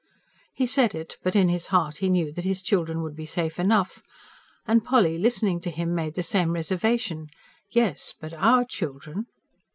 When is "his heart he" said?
1.47-2.09